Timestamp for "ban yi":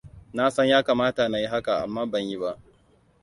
2.05-2.37